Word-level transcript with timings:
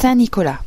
Saint 0.00 0.14
Nicolas. 0.14 0.60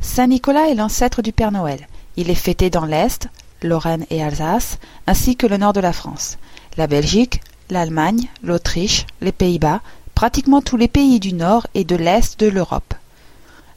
Saint 0.00 0.26
Nicolas 0.26 0.66
est 0.68 0.74
l'ancêtre 0.74 1.22
du 1.22 1.32
Père 1.32 1.52
Noël. 1.52 1.86
Il 2.16 2.28
est 2.28 2.34
fêté 2.34 2.70
dans 2.70 2.86
l'Est, 2.86 3.28
Lorraine 3.62 4.04
et 4.10 4.20
Alsace, 4.20 4.78
ainsi 5.06 5.36
que 5.36 5.46
le 5.46 5.58
nord 5.58 5.72
de 5.72 5.78
la 5.78 5.92
France, 5.92 6.38
la 6.76 6.88
Belgique, 6.88 7.40
l'Allemagne, 7.70 8.26
l'Autriche, 8.42 9.06
les 9.20 9.30
Pays-Bas, 9.30 9.80
pratiquement 10.16 10.60
tous 10.60 10.76
les 10.76 10.88
pays 10.88 11.20
du 11.20 11.34
nord 11.34 11.68
et 11.74 11.84
de 11.84 11.94
l'Est 11.94 12.40
de 12.40 12.48
l'Europe. 12.48 12.94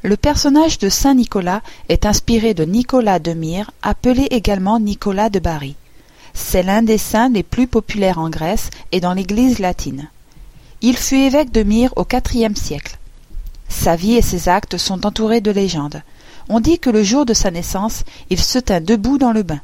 Le 0.01 0.17
personnage 0.17 0.79
de 0.79 0.89
Saint 0.89 1.13
Nicolas 1.13 1.61
est 1.87 2.07
inspiré 2.07 2.55
de 2.55 2.65
Nicolas 2.65 3.19
de 3.19 3.33
Myre, 3.33 3.69
appelé 3.83 4.23
également 4.31 4.79
Nicolas 4.79 5.29
de 5.29 5.37
Bari. 5.37 5.75
C'est 6.33 6.63
l'un 6.63 6.81
des 6.81 6.97
saints 6.97 7.29
les 7.29 7.43
plus 7.43 7.67
populaires 7.67 8.17
en 8.17 8.31
Grèce 8.31 8.71
et 8.91 8.99
dans 8.99 9.13
l'Église 9.13 9.59
latine. 9.59 10.09
Il 10.81 10.97
fut 10.97 11.17
évêque 11.17 11.51
de 11.51 11.61
Myre 11.61 11.93
au 11.97 12.07
IVe 12.33 12.55
siècle. 12.55 12.97
Sa 13.71 13.95
vie 13.95 14.13
et 14.13 14.21
ses 14.21 14.47
actes 14.47 14.77
sont 14.77 15.07
entourés 15.07 15.41
de 15.41 15.49
légendes. 15.49 16.03
On 16.49 16.59
dit 16.59 16.77
que 16.77 16.89
le 16.91 17.03
jour 17.03 17.25
de 17.25 17.33
sa 17.33 17.49
naissance, 17.49 18.03
il 18.29 18.39
se 18.39 18.59
tint 18.59 18.81
debout 18.81 19.17
dans 19.17 19.31
le 19.31 19.41
bain. 19.41 19.61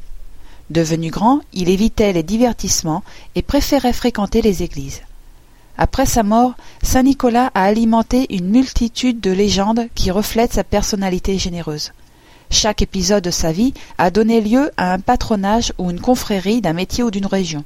Devenu 0.72 1.12
grand, 1.12 1.42
il 1.54 1.70
évitait 1.70 2.14
les 2.14 2.24
divertissements 2.24 3.04
et 3.36 3.44
préférait 3.44 3.94
fréquenter 3.94 4.42
les 4.42 4.64
églises. 4.64 5.02
Après 5.78 6.08
sa 6.08 6.24
mort, 6.24 6.56
saint 6.82 7.04
Nicolas 7.04 7.52
a 7.54 7.66
alimenté 7.66 8.34
une 8.34 8.50
multitude 8.50 9.20
de 9.20 9.30
légendes 9.30 9.88
qui 9.94 10.10
reflètent 10.10 10.54
sa 10.54 10.64
personnalité 10.64 11.38
généreuse. 11.38 11.92
Chaque 12.50 12.82
épisode 12.82 13.26
de 13.26 13.30
sa 13.30 13.52
vie 13.52 13.74
a 14.00 14.10
donné 14.10 14.42
lieu 14.42 14.72
à 14.78 14.94
un 14.94 15.00
patronage 15.00 15.74
ou 15.78 15.92
une 15.92 16.02
confrérie 16.02 16.62
d'un 16.62 16.74
métier 16.74 17.04
ou 17.04 17.12
d'une 17.12 17.28
région. 17.28 17.66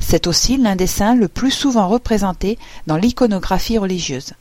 C'est 0.00 0.26
aussi 0.26 0.56
l'un 0.56 0.76
des 0.76 0.86
saints 0.88 1.14
le 1.14 1.28
plus 1.28 1.52
souvent 1.52 1.88
représenté 1.88 2.58
dans 2.86 2.96
l'iconographie 2.96 3.78
religieuse. 3.78 4.32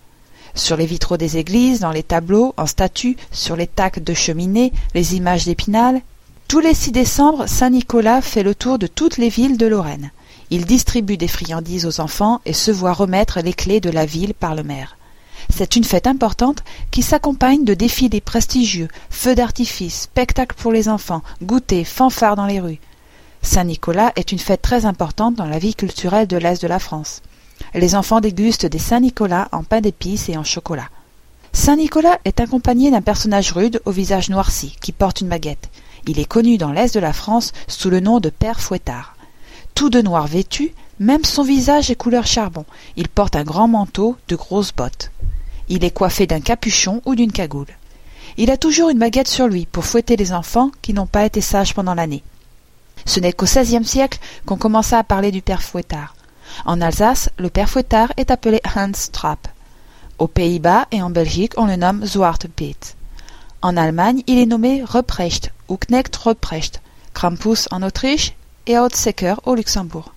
Sur 0.57 0.75
les 0.75 0.88
vitraux 0.88 1.17
des 1.17 1.38
églises, 1.38 1.81
dans 1.81 1.91
les 1.91 2.02
tableaux, 2.02 2.55
en 2.57 2.66
statues, 2.66 3.16
sur 3.31 3.55
les 3.55 3.67
tacs 3.67 4.03
de 4.03 4.16
cheminée, 4.16 4.73
les 4.95 5.16
images 5.16 5.45
d'épinal, 5.45 6.02
tous 6.47 6.59
les 6.59 6.73
6 6.73 6.91
décembre, 6.91 7.45
Saint 7.47 7.69
Nicolas 7.69 8.22
fait 8.22 8.41
le 8.41 8.55
tour 8.55 8.80
de 8.80 8.88
toutes 8.88 9.17
les 9.17 9.30
villes 9.30 9.58
de 9.58 9.67
Lorraine. 9.67 10.09
Il 10.49 10.66
distribue 10.66 11.16
des 11.16 11.27
friandises 11.27 11.86
aux 11.86 12.02
enfants 12.02 12.41
et 12.45 12.53
se 12.53 12.72
voit 12.72 12.94
remettre 12.94 13.39
les 13.41 13.53
clés 13.53 13.80
de 13.80 13.91
la 13.91 14.08
ville 14.08 14.33
par 14.33 14.55
le 14.55 14.64
maire. 14.64 14.97
C'est 15.55 15.75
une 15.75 15.83
fête 15.83 16.08
importante 16.08 16.64
qui 16.89 17.03
s'accompagne 17.03 17.64
de 17.64 17.75
défilés 17.75 18.19
prestigieux, 18.19 18.88
feux 19.11 19.36
d'artifice, 19.36 20.02
spectacles 20.02 20.55
pour 20.55 20.71
les 20.71 20.89
enfants, 20.89 21.21
goûters, 21.44 21.86
fanfares 21.86 22.36
dans 22.36 22.47
les 22.47 22.59
rues. 22.59 22.80
Saint-Nicolas 23.44 24.11
est 24.16 24.31
une 24.31 24.39
fête 24.39 24.64
très 24.64 24.86
importante 24.86 25.36
dans 25.36 25.45
la 25.45 25.59
vie 25.59 25.75
culturelle 25.75 26.27
de 26.27 26.38
l'Est 26.38 26.64
de 26.64 26.67
la 26.67 26.80
France. 26.80 27.21
Les 27.78 27.94
enfants 27.94 28.22
dégustent 28.22 28.66
des 28.66 28.80
Saint-Nicolas 28.80 29.50
en 29.52 29.64
pain 29.64 29.81
d'épices 29.81 30.30
et 30.30 30.38
en 30.38 30.44
chocolat. 30.44 30.89
Saint-Nicolas 31.53 32.17
est 32.25 32.39
accompagné 32.39 32.89
d'un 32.89 33.03
personnage 33.03 33.52
rude 33.52 33.81
au 33.86 33.92
visage 33.92 34.31
noirci 34.31 34.75
qui 34.81 34.92
porte 34.92 35.22
une 35.22 35.28
baguette. 35.28 35.70
Il 36.08 36.20
est 36.20 36.25
connu 36.25 36.58
dans 36.58 36.72
l'Est 36.72 36.95
de 36.95 37.00
la 37.00 37.14
France 37.14 37.53
sous 37.67 37.92
le 37.92 38.00
nom 38.00 38.20
de 38.20 38.31
Père 38.31 38.61
Fouettard. 38.61 39.16
Tout 39.75 39.92
de 39.92 40.02
noir 40.02 40.25
vêtu, 40.25 40.73
même 41.00 41.23
son 41.23 41.44
visage 41.44 41.92
est 41.92 41.95
couleur 41.95 42.25
charbon. 42.25 42.66
Il 42.95 43.09
porte 43.09 43.36
un 43.36 43.44
grand 43.44 43.67
manteau, 43.67 44.17
de 44.28 44.36
grosses 44.36 44.73
bottes. 44.73 45.11
Il 45.70 45.83
est 45.83 45.92
coiffé 45.92 46.25
d'un 46.25 46.42
capuchon 46.42 47.03
ou 47.05 47.14
d'une 47.14 47.31
cagoule. 47.31 47.67
Il 48.38 48.50
a 48.50 48.58
toujours 48.58 48.89
une 48.89 48.98
baguette 48.98 49.28
sur 49.28 49.48
lui 49.48 49.67
pour 49.67 49.86
fouetter 49.86 50.16
les 50.16 50.33
enfants 50.33 50.72
qui 50.81 50.95
n'ont 50.95 51.05
pas 51.05 51.28
été 51.28 51.42
sages 51.42 51.75
pendant 51.75 51.94
l'année. 51.94 52.23
Ce 53.05 53.20
n'est 53.20 53.33
qu'au 53.33 53.45
XVIe 53.45 53.86
siècle 53.86 54.17
qu'on 54.48 54.58
commença 54.58 54.98
à 54.98 55.03
parler 55.03 55.30
du 55.30 55.44
père 55.44 55.61
Fouettard. 55.61 56.16
En 56.66 56.81
Alsace, 56.81 57.30
le 57.38 57.50
père 57.50 57.69
Fouettard 57.69 58.11
est 58.17 58.31
appelé 58.31 58.61
Hans 58.75 58.91
Trapp. 59.11 59.47
Aux 60.19 60.27
Pays-Bas 60.27 60.88
et 60.91 61.02
en 61.02 61.09
Belgique, 61.09 61.53
on 61.58 61.66
le 61.66 61.75
nomme 61.75 62.05
Zwarte 62.05 62.47
Piet. 62.47 62.95
En 63.61 63.77
Allemagne, 63.77 64.23
il 64.27 64.39
est 64.39 64.45
nommé 64.45 64.83
Reprecht 64.83 65.52
ou 65.67 65.77
Knecht 65.77 66.16
Reprecht, 66.16 66.81
Krampus 67.14 67.67
en 67.72 67.83
Autriche 67.83 68.33
et 68.66 68.77
Hautsecker 68.77 69.36
au 69.45 69.55
Luxembourg. 69.55 70.14